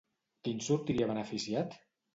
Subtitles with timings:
[0.47, 1.83] Qui en sortiria beneficiat?